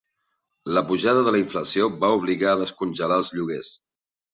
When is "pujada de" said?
0.87-1.35